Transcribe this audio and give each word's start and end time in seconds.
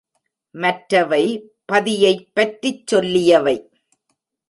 மற்றவை 0.55 1.51
பதியைப் 1.65 2.27
பற்றிச் 2.33 2.87
சொல்லியவை. 2.87 3.69